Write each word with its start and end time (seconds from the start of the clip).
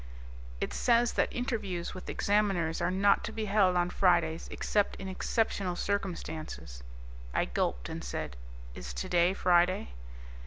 "It 0.59 0.73
says 0.73 1.13
that 1.13 1.31
interviews 1.31 1.93
with 1.93 2.09
Examiners 2.09 2.81
are 2.81 2.89
not 2.89 3.23
to 3.25 3.31
be 3.31 3.45
held 3.45 3.75
on 3.77 3.91
Fridays 3.91 4.47
except 4.49 4.95
in 4.95 5.07
exceptional 5.07 5.75
circumstances." 5.75 6.81
I 7.35 7.45
gulped 7.45 7.87
and 7.87 8.03
said, 8.03 8.35
"Is 8.73 8.95
today 8.95 9.35
Friday?" 9.35 9.89